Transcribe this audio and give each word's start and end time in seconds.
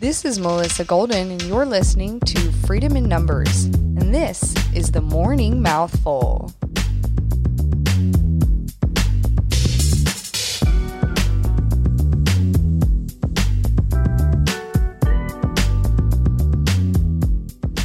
This 0.00 0.24
is 0.24 0.38
Melissa 0.38 0.84
Golden, 0.84 1.32
and 1.32 1.42
you're 1.42 1.66
listening 1.66 2.20
to 2.20 2.52
Freedom 2.68 2.96
in 2.96 3.08
Numbers. 3.08 3.64
And 3.64 4.14
this 4.14 4.54
is 4.72 4.92
the 4.92 5.00
Morning 5.00 5.60
Mouthful. 5.60 6.52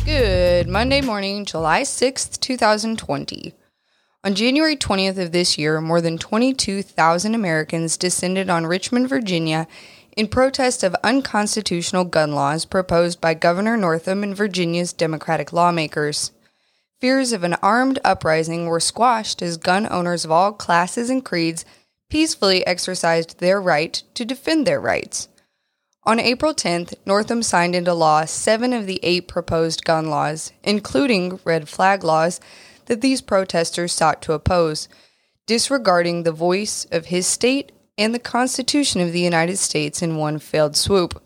Good 0.05 0.67
Monday 0.67 1.01
morning, 1.01 1.45
July 1.45 1.81
6th, 1.81 2.39
2020. 2.39 3.55
On 4.23 4.35
January 4.35 4.77
20th 4.77 5.17
of 5.17 5.31
this 5.31 5.57
year, 5.57 5.81
more 5.81 5.99
than 5.99 6.19
22,000 6.19 7.33
Americans 7.33 7.97
descended 7.97 8.51
on 8.51 8.67
Richmond, 8.67 9.09
Virginia 9.09 9.67
in 10.15 10.27
protest 10.27 10.83
of 10.83 10.95
unconstitutional 11.03 12.05
gun 12.05 12.33
laws 12.33 12.65
proposed 12.65 13.19
by 13.19 13.33
Governor 13.33 13.77
Northam 13.77 14.23
and 14.23 14.35
Virginia's 14.35 14.93
Democratic 14.93 15.51
lawmakers. 15.51 16.31
Fears 17.01 17.33
of 17.33 17.43
an 17.43 17.55
armed 17.55 17.99
uprising 18.03 18.67
were 18.67 18.79
squashed 18.79 19.41
as 19.41 19.57
gun 19.57 19.87
owners 19.91 20.23
of 20.23 20.31
all 20.31 20.53
classes 20.53 21.09
and 21.09 21.25
creeds 21.25 21.65
peacefully 22.09 22.65
exercised 22.65 23.39
their 23.39 23.59
right 23.59 24.03
to 24.13 24.23
defend 24.23 24.67
their 24.67 24.79
rights. 24.79 25.27
On 26.05 26.19
April 26.19 26.53
10th, 26.53 26.93
Northam 27.05 27.41
signed 27.41 27.75
into 27.75 27.93
law 27.93 28.25
seven 28.25 28.73
of 28.73 28.85
the 28.85 28.99
eight 29.03 29.27
proposed 29.27 29.85
gun 29.85 30.09
laws, 30.09 30.51
including 30.63 31.39
red 31.45 31.69
flag 31.69 32.03
laws, 32.03 32.39
that 32.85 33.01
these 33.01 33.21
protesters 33.21 33.93
sought 33.93 34.21
to 34.21 34.33
oppose, 34.33 34.89
disregarding 35.47 36.23
the 36.23 36.31
voice 36.31 36.85
of 36.91 37.05
his 37.05 37.25
state 37.25 37.71
and 37.97 38.13
the 38.13 38.19
Constitution 38.19 39.01
of 39.01 39.11
the 39.11 39.19
United 39.19 39.57
States 39.57 40.01
in 40.01 40.15
one 40.15 40.39
failed 40.39 40.75
swoop. 40.75 41.21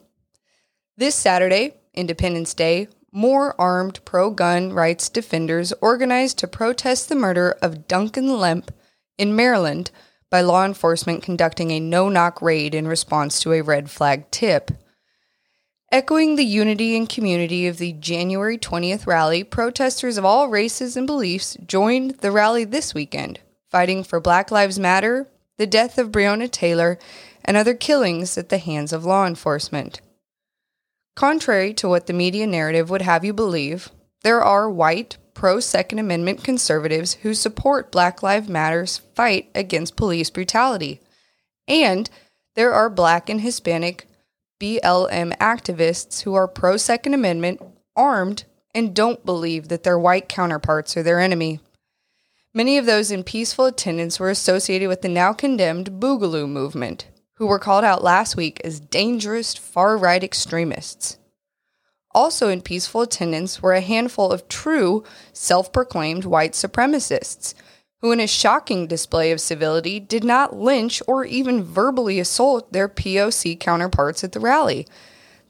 This 0.98 1.16
Saturday, 1.16 1.76
Independence 1.94 2.54
Day, 2.54 2.88
more 3.12 3.60
armed 3.60 4.04
pro 4.06 4.30
gun 4.30 4.74
rights 4.74 5.10
defenders 5.10 5.74
organized 5.82 6.38
to 6.40 6.48
protest 6.48 7.10
the 7.10 7.16
murder 7.16 7.58
of 7.62 7.88
Duncan 7.88 8.38
Lemp 8.38 8.72
in 9.18 9.36
Maryland 9.36 9.92
by 10.30 10.42
law 10.42 10.66
enforcement 10.66 11.24
conducting 11.24 11.72
a 11.72 11.80
no 11.80 12.10
knock 12.10 12.42
raid 12.42 12.76
in 12.76 12.88
response 12.88 13.40
to 13.40 13.54
a 13.54 13.62
red 13.62 13.90
flag 13.90 14.30
tip. 14.30 14.72
Echoing 15.90 16.36
the 16.36 16.44
unity 16.44 16.98
and 16.98 17.08
community 17.08 17.66
of 17.66 17.78
the 17.78 17.94
January 17.94 18.58
20th 18.58 19.08
rally, 19.08 19.42
protesters 19.42 20.18
of 20.18 20.26
all 20.26 20.50
races 20.50 20.98
and 20.98 21.08
beliefs 21.08 21.56
joined 21.66 22.12
the 22.18 22.32
rally 22.32 22.66
this 22.66 22.94
weekend, 22.94 23.40
fighting 23.72 24.04
for 24.04 24.20
Black 24.20 24.52
Lives 24.52 24.78
Matter, 24.78 25.28
the 25.58 25.68
death 25.68 25.98
of 25.98 26.12
Breonna 26.12 26.50
Taylor, 26.50 26.98
and 27.44 27.56
other 27.56 27.74
killings 27.74 28.38
at 28.38 28.50
the 28.50 28.58
hands 28.58 28.92
of 28.92 29.06
law 29.06 29.26
enforcement. 29.26 30.02
Contrary 31.16 31.74
to 31.74 31.88
what 31.88 32.08
the 32.08 32.14
media 32.14 32.46
narrative 32.46 32.90
would 32.90 33.02
have 33.02 33.26
you 33.26 33.34
believe, 33.34 33.90
there 34.24 34.44
are 34.44 34.70
white, 34.70 35.18
pro 35.34 35.60
Second 35.60 36.00
Amendment 36.00 36.44
conservatives 36.44 37.14
who 37.22 37.34
support 37.34 37.92
Black 37.92 38.24
Lives 38.24 38.50
Matter's 38.50 38.98
fight 39.16 39.50
against 39.54 39.96
police 39.96 40.30
brutality. 40.30 41.00
And 41.68 42.10
there 42.56 42.74
are 42.74 42.90
black 42.90 43.30
and 43.30 43.42
Hispanic 43.42 44.08
BLM 44.60 45.38
activists 45.38 46.22
who 46.24 46.34
are 46.34 46.48
pro 46.48 46.78
Second 46.78 47.14
Amendment, 47.14 47.62
armed, 47.96 48.46
and 48.74 48.96
don't 48.96 49.26
believe 49.26 49.68
that 49.68 49.84
their 49.84 50.00
white 50.00 50.28
counterparts 50.28 50.98
are 50.98 51.04
their 51.04 51.20
enemy. 51.20 51.60
Many 52.58 52.80
of 52.80 52.88
those 52.88 53.12
in 53.12 53.24
peaceful 53.24 53.66
attendance 53.66 54.20
were 54.20 54.32
associated 54.32 54.88
with 54.88 55.04
the 55.04 55.10
now 55.10 55.32
condemned 55.32 56.00
Boogaloo 56.00 56.50
movement, 56.50 57.06
who 57.36 57.46
were 57.46 57.60
called 57.60 57.84
out 57.84 58.04
last 58.04 58.36
week 58.36 58.60
as 58.64 58.80
dangerous 58.80 59.54
far 59.54 59.96
right 59.96 60.24
extremists. 60.24 61.20
Also 62.16 62.50
in 62.50 62.64
peaceful 62.64 63.02
attendance 63.02 63.62
were 63.62 63.74
a 63.74 63.80
handful 63.80 64.32
of 64.32 64.50
true, 64.50 65.04
self 65.34 65.72
proclaimed 65.72 66.26
white 66.26 66.54
supremacists, 66.54 67.54
who, 68.02 68.12
in 68.12 68.20
a 68.20 68.26
shocking 68.26 68.88
display 68.88 69.32
of 69.32 69.40
civility, 69.40 70.00
did 70.00 70.24
not 70.24 70.56
lynch 70.56 71.00
or 71.06 71.24
even 71.26 71.64
verbally 71.64 72.20
assault 72.20 72.74
their 72.74 72.90
POC 72.90 73.60
counterparts 73.60 74.24
at 74.24 74.32
the 74.32 74.40
rally. 74.40 74.88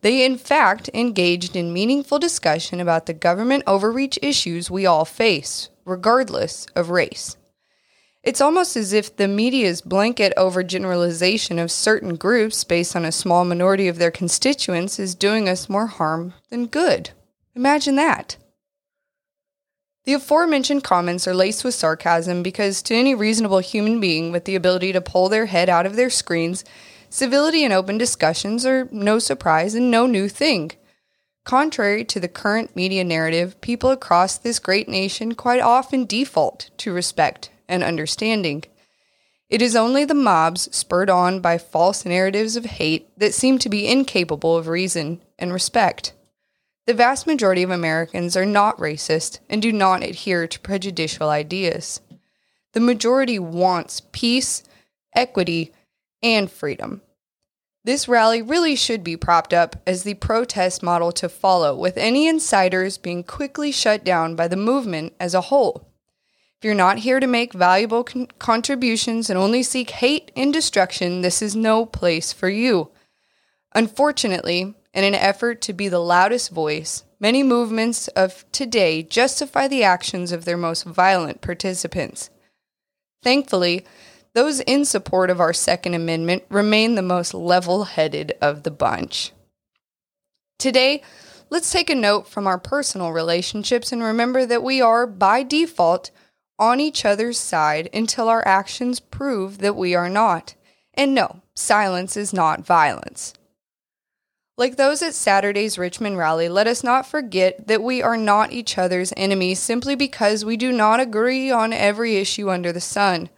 They, 0.01 0.25
in 0.25 0.37
fact, 0.37 0.89
engaged 0.93 1.55
in 1.55 1.71
meaningful 1.71 2.19
discussion 2.19 2.81
about 2.81 3.05
the 3.05 3.13
government 3.13 3.63
overreach 3.65 4.19
issues 4.21 4.69
we 4.69 4.85
all 4.85 5.05
face, 5.05 5.69
regardless 5.87 6.67
of 6.75 6.89
race. 6.89 7.37
It's 8.21 8.41
almost 8.41 8.75
as 8.75 8.91
if 8.91 9.15
the 9.15 9.27
media's 9.27 9.81
blanket 9.81 10.33
overgeneralization 10.35 11.63
of 11.63 11.71
certain 11.71 12.15
groups 12.15 12.63
based 12.65 12.95
on 12.95 13.05
a 13.05 13.11
small 13.11 13.45
minority 13.45 13.87
of 13.87 13.97
their 13.97 14.11
constituents 14.11 14.99
is 14.99 15.15
doing 15.15 15.47
us 15.47 15.69
more 15.69 15.87
harm 15.87 16.33
than 16.49 16.65
good. 16.65 17.11
Imagine 17.55 17.95
that. 17.95 18.35
The 20.03 20.13
aforementioned 20.13 20.83
comments 20.83 21.27
are 21.27 21.33
laced 21.33 21.63
with 21.63 21.73
sarcasm 21.73 22.43
because, 22.43 22.81
to 22.83 22.95
any 22.95 23.15
reasonable 23.15 23.59
human 23.59 23.99
being 23.99 24.31
with 24.31 24.45
the 24.45 24.55
ability 24.55 24.93
to 24.93 25.01
pull 25.01 25.29
their 25.29 25.45
head 25.45 25.69
out 25.69 25.85
of 25.85 25.95
their 25.95 26.09
screens, 26.09 26.65
civility 27.09 27.63
and 27.63 27.73
open 27.73 27.97
discussions 27.97 28.65
are 28.65 28.89
no 28.91 29.19
surprise 29.19 29.73
and 29.73 29.89
no 29.89 30.05
new 30.05 30.27
thing. 30.27 30.71
Contrary 31.47 32.03
to 32.03 32.19
the 32.19 32.27
current 32.27 32.75
media 32.75 33.05
narrative, 33.05 33.61
people 33.61 33.89
across 33.89 34.37
this 34.37 34.59
great 34.59 34.89
nation 34.89 35.33
quite 35.33 35.61
often 35.61 36.03
default 36.03 36.69
to 36.75 36.91
respect 36.91 37.49
and 37.69 37.85
understanding. 37.85 38.65
It 39.49 39.61
is 39.61 39.73
only 39.73 40.03
the 40.03 40.13
mobs 40.13 40.67
spurred 40.75 41.09
on 41.09 41.39
by 41.39 41.57
false 41.57 42.03
narratives 42.03 42.57
of 42.57 42.65
hate 42.65 43.17
that 43.17 43.33
seem 43.33 43.59
to 43.59 43.69
be 43.69 43.87
incapable 43.87 44.57
of 44.57 44.67
reason 44.67 45.21
and 45.39 45.53
respect. 45.53 46.11
The 46.85 46.93
vast 46.93 47.25
majority 47.25 47.63
of 47.63 47.71
Americans 47.71 48.35
are 48.35 48.45
not 48.45 48.77
racist 48.77 49.39
and 49.49 49.61
do 49.61 49.71
not 49.71 50.03
adhere 50.03 50.47
to 50.47 50.59
prejudicial 50.59 51.29
ideas. 51.29 52.01
The 52.73 52.81
majority 52.81 53.39
wants 53.39 54.01
peace, 54.11 54.63
equity, 55.15 55.71
and 56.21 56.51
freedom. 56.51 57.03
This 57.87 58.09
rally 58.09 58.41
really 58.41 58.75
should 58.75 59.01
be 59.01 59.15
propped 59.15 59.53
up 59.53 59.77
as 59.87 60.03
the 60.03 60.15
protest 60.15 60.83
model 60.83 61.13
to 61.13 61.29
follow, 61.29 61.73
with 61.73 61.95
any 61.95 62.27
insiders 62.27 62.97
being 62.97 63.23
quickly 63.23 63.71
shut 63.71 64.03
down 64.03 64.35
by 64.35 64.49
the 64.49 64.57
movement 64.57 65.13
as 65.21 65.33
a 65.33 65.47
whole. 65.47 65.87
If 66.57 66.65
you're 66.65 66.73
not 66.75 66.97
here 66.97 67.21
to 67.21 67.27
make 67.27 67.53
valuable 67.53 68.03
con- 68.03 68.27
contributions 68.39 69.29
and 69.29 69.39
only 69.39 69.63
seek 69.63 69.91
hate 69.91 70.33
and 70.35 70.51
destruction, 70.51 71.21
this 71.21 71.41
is 71.41 71.55
no 71.55 71.85
place 71.85 72.33
for 72.33 72.49
you. 72.49 72.91
Unfortunately, 73.73 74.75
in 74.93 75.03
an 75.05 75.15
effort 75.15 75.61
to 75.61 75.71
be 75.71 75.87
the 75.87 75.99
loudest 75.99 76.51
voice, 76.51 77.05
many 77.21 77.41
movements 77.41 78.09
of 78.09 78.43
today 78.51 79.01
justify 79.01 79.65
the 79.69 79.85
actions 79.85 80.33
of 80.33 80.43
their 80.43 80.57
most 80.57 80.83
violent 80.83 81.39
participants. 81.39 82.31
Thankfully, 83.23 83.85
those 84.37 84.59
in 84.59 84.85
support 84.85 85.31
of 85.31 85.39
our 85.39 85.51
Second 85.51 85.95
Amendment 85.95 86.43
remain 86.49 86.93
the 86.93 87.01
most 87.01 87.33
level 87.33 87.85
headed 87.85 88.33
of 88.39 88.61
the 88.61 88.69
bunch. 88.69 89.31
Today, 90.59 91.01
let's 91.49 91.71
take 91.71 91.89
a 91.89 91.95
note 91.95 92.27
from 92.27 92.45
our 92.45 92.59
personal 92.59 93.11
relationships 93.11 93.91
and 93.91 94.03
remember 94.03 94.45
that 94.45 94.61
we 94.61 94.79
are, 94.79 95.07
by 95.07 95.41
default, 95.41 96.11
on 96.59 96.79
each 96.79 97.03
other's 97.03 97.39
side 97.39 97.89
until 97.91 98.29
our 98.29 98.47
actions 98.47 98.99
prove 98.99 99.57
that 99.57 99.75
we 99.75 99.95
are 99.95 100.07
not. 100.07 100.53
And 100.93 101.15
no, 101.15 101.41
silence 101.55 102.15
is 102.15 102.31
not 102.31 102.63
violence. 102.63 103.33
Like 104.55 104.75
those 104.75 105.01
at 105.01 105.15
Saturday's 105.15 105.79
Richmond 105.79 106.15
rally, 106.15 106.47
let 106.47 106.67
us 106.67 106.83
not 106.83 107.07
forget 107.07 107.65
that 107.65 107.81
we 107.81 108.03
are 108.03 108.17
not 108.17 108.51
each 108.51 108.77
other's 108.77 109.13
enemies 109.17 109.57
simply 109.57 109.95
because 109.95 110.45
we 110.45 110.57
do 110.57 110.71
not 110.71 110.99
agree 110.99 111.49
on 111.49 111.73
every 111.73 112.17
issue 112.17 112.51
under 112.51 112.71
the 112.71 112.79
sun. 112.79 113.31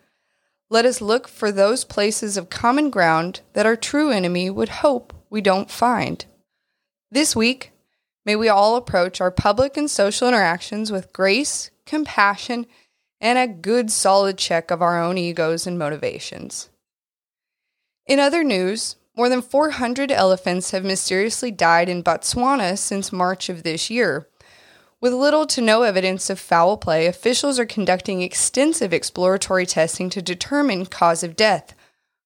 Let 0.72 0.86
us 0.86 1.02
look 1.02 1.28
for 1.28 1.52
those 1.52 1.84
places 1.84 2.38
of 2.38 2.50
common 2.50 2.92
ground 2.92 3.42
that 3.54 3.66
our 3.66 3.76
true 3.76 4.12
enemy 4.12 4.50
would 4.52 4.70
hope 4.70 5.14
we 5.30 5.42
don't 5.42 5.72
find. 5.72 6.24
This 7.10 7.36
week, 7.36 7.72
may 8.24 8.36
we 8.36 8.50
all 8.50 8.76
approach 8.76 9.20
our 9.20 9.32
public 9.32 9.78
and 9.78 9.90
social 9.90 10.28
interactions 10.28 10.92
with 10.92 11.12
grace, 11.12 11.72
compassion, 11.88 12.68
and 13.20 13.40
a 13.40 13.48
good 13.48 13.90
solid 13.90 14.38
check 14.38 14.70
of 14.70 14.82
our 14.82 15.02
own 15.02 15.18
egos 15.18 15.66
and 15.66 15.80
motivations. 15.80 16.70
In 18.06 18.20
other 18.20 18.44
news, 18.44 18.96
more 19.18 19.28
than 19.28 19.42
400 19.42 20.12
elephants 20.12 20.72
have 20.72 20.86
mysteriously 20.86 21.50
died 21.52 21.90
in 21.90 22.04
Botswana 22.04 22.78
since 22.78 23.12
March 23.12 23.50
of 23.50 23.64
this 23.64 23.90
year. 23.90 24.28
With 25.02 25.14
little 25.14 25.46
to 25.48 25.62
no 25.62 25.84
evidence 25.84 26.30
of 26.30 26.42
foul 26.42 26.76
play, 26.76 27.06
officials 27.06 27.58
are 27.58 27.66
conducting 27.66 28.22
extensive 28.22 28.92
exploratory 28.92 29.66
testing 29.66 30.10
to 30.10 30.22
determine 30.22 30.88
cause 30.88 31.24
of 31.24 31.38
death, 31.38 31.74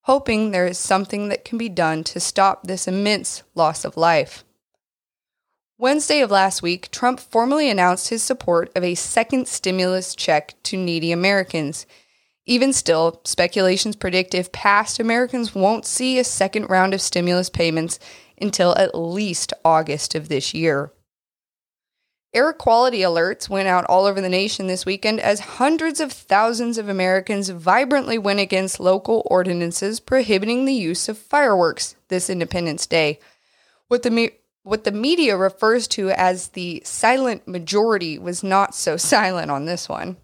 hoping 0.01 0.49
there 0.49 0.65
is 0.65 0.79
something 0.79 1.29
that 1.29 1.45
can 1.45 1.59
be 1.59 1.69
done 1.69 2.03
to 2.05 2.19
stop 2.19 2.63
this 2.63 2.87
immense 2.87 3.43
loss 3.53 3.85
of 3.85 3.95
life. 3.95 4.43
Wednesday 5.77 6.21
of 6.21 6.31
last 6.31 6.63
week, 6.63 6.89
Trump 6.89 7.19
formally 7.19 7.69
announced 7.69 8.09
his 8.09 8.23
support 8.23 8.71
of 8.75 8.83
a 8.83 8.95
second 8.95 9.47
stimulus 9.47 10.15
check 10.15 10.55
to 10.63 10.75
needy 10.75 11.11
Americans. 11.11 11.85
Even 12.45 12.73
still, 12.73 13.21
speculations 13.23 13.95
predict 13.95 14.33
if 14.33 14.51
passed, 14.51 14.99
Americans 14.99 15.53
won't 15.53 15.85
see 15.85 16.17
a 16.17 16.23
second 16.23 16.71
round 16.71 16.95
of 16.95 17.01
stimulus 17.01 17.51
payments 17.51 17.99
until 18.41 18.75
at 18.77 18.97
least 18.97 19.53
August 19.63 20.15
of 20.15 20.27
this 20.27 20.55
year. 20.55 20.91
Air 22.33 22.51
quality 22.51 22.99
alerts 23.01 23.47
went 23.47 23.67
out 23.67 23.85
all 23.85 24.05
over 24.05 24.19
the 24.19 24.27
nation 24.27 24.65
this 24.65 24.87
weekend 24.87 25.19
as 25.19 25.39
hundreds 25.39 25.99
of 25.99 26.11
thousands 26.11 26.79
of 26.79 26.89
Americans 26.89 27.49
vibrantly 27.49 28.17
went 28.17 28.39
against 28.39 28.79
local 28.79 29.21
ordinances 29.29 29.99
prohibiting 29.99 30.65
the 30.65 30.73
use 30.73 31.07
of 31.07 31.17
fireworks 31.17 31.95
this 32.07 32.31
Independence 32.31 32.87
Day. 32.87 33.19
What 33.87 34.01
the, 34.01 34.09
me- 34.09 34.31
what 34.63 34.83
the 34.83 34.91
media 34.91 35.37
refers 35.37 35.87
to 35.89 36.09
as 36.09 36.49
the 36.49 36.81
silent 36.83 37.47
majority 37.47 38.17
was 38.17 38.41
not 38.43 38.73
so 38.73 38.97
silent 38.97 39.51
on 39.51 39.65
this 39.65 39.87
one. 39.87 40.17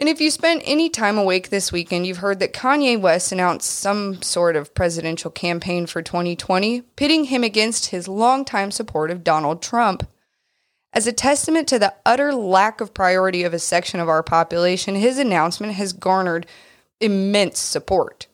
And 0.00 0.08
if 0.08 0.20
you 0.20 0.32
spent 0.32 0.64
any 0.64 0.90
time 0.90 1.18
awake 1.18 1.50
this 1.50 1.70
weekend, 1.70 2.08
you've 2.08 2.16
heard 2.16 2.40
that 2.40 2.52
Kanye 2.52 3.00
West 3.00 3.30
announced 3.30 3.70
some 3.70 4.20
sort 4.22 4.56
of 4.56 4.74
presidential 4.74 5.30
campaign 5.30 5.86
for 5.86 6.02
2020, 6.02 6.80
pitting 6.96 7.24
him 7.26 7.44
against 7.44 7.90
his 7.90 8.08
longtime 8.08 8.72
support 8.72 9.12
of 9.12 9.22
Donald 9.22 9.62
Trump. 9.62 10.08
As 10.94 11.06
a 11.06 11.12
testament 11.12 11.68
to 11.68 11.78
the 11.78 11.94
utter 12.04 12.34
lack 12.34 12.80
of 12.80 12.92
priority 12.92 13.44
of 13.44 13.54
a 13.54 13.58
section 13.58 13.98
of 13.98 14.08
our 14.08 14.22
population, 14.22 14.94
his 14.94 15.16
announcement 15.16 15.74
has 15.74 15.94
garnered 15.94 16.46
immense 17.00 17.58
support. 17.58 18.26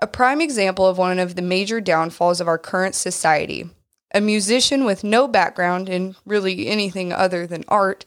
A 0.00 0.06
prime 0.06 0.40
example 0.40 0.86
of 0.86 0.98
one 0.98 1.18
of 1.18 1.36
the 1.36 1.42
major 1.42 1.80
downfalls 1.80 2.40
of 2.40 2.48
our 2.48 2.58
current 2.58 2.94
society. 2.94 3.68
A 4.12 4.20
musician 4.20 4.84
with 4.84 5.04
no 5.04 5.26
background 5.26 5.88
in 5.88 6.16
really 6.26 6.66
anything 6.66 7.12
other 7.12 7.46
than 7.46 7.64
art 7.68 8.04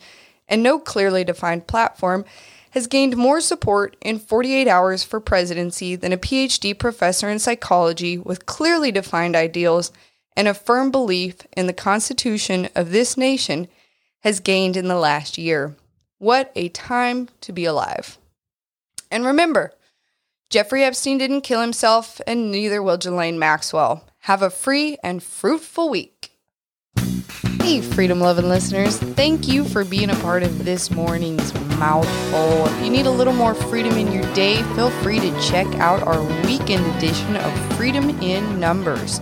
and 0.48 0.62
no 0.62 0.78
clearly 0.78 1.24
defined 1.24 1.68
platform 1.68 2.26
has 2.72 2.88
gained 2.88 3.16
more 3.16 3.40
support 3.40 3.96
in 4.02 4.20
48 4.20 4.68
hours 4.68 5.04
for 5.04 5.20
presidency 5.20 5.96
than 5.96 6.12
a 6.12 6.18
PhD 6.18 6.78
professor 6.78 7.30
in 7.30 7.40
psychology 7.40 8.18
with 8.18 8.46
clearly 8.46 8.92
defined 8.92 9.36
ideals 9.36 9.92
and 10.36 10.48
a 10.48 10.54
firm 10.54 10.92
belief 10.92 11.42
in 11.56 11.68
the 11.68 11.74
Constitution 11.74 12.70
of 12.76 12.92
this 12.92 13.18
nation 13.18 13.68
has 14.22 14.40
gained 14.40 14.78
in 14.78 14.88
the 14.88 14.96
last 14.96 15.38
year. 15.38 15.76
What 16.18 16.52
a 16.56 16.70
time 16.70 17.30
to 17.42 17.52
be 17.52 17.66
alive. 17.66 18.18
And 19.12 19.26
remember, 19.26 19.74
Jeffrey 20.50 20.84
Epstein 20.84 21.18
didn't 21.18 21.42
kill 21.42 21.62
himself, 21.62 22.22
and 22.26 22.52
neither 22.52 22.82
will 22.82 22.98
Ghislaine 22.98 23.38
Maxwell. 23.38 24.06
Have 24.20 24.42
a 24.42 24.50
free 24.50 24.98
and 25.04 25.22
fruitful 25.22 25.90
week. 25.90 26.32
Hey, 27.64 27.82
freedom 27.82 28.20
loving 28.20 28.50
listeners, 28.50 28.98
thank 28.98 29.48
you 29.48 29.64
for 29.64 29.86
being 29.86 30.10
a 30.10 30.16
part 30.16 30.44
of 30.44 30.66
this 30.66 30.92
morning's 30.92 31.54
mouthful. 31.78 32.66
If 32.68 32.84
you 32.84 32.92
need 32.92 33.06
a 33.06 33.12
little 33.12 33.34
more 33.34 33.54
freedom 33.54 33.98
in 33.98 34.12
your 34.12 34.32
day, 34.34 34.62
feel 34.76 34.90
free 35.02 35.20
to 35.20 35.42
check 35.42 35.68
out 35.76 36.04
our 36.04 36.22
weekend 36.46 36.86
edition 36.98 37.36
of 37.36 37.76
Freedom 37.76 38.10
in 38.22 38.60
Numbers. 38.60 39.22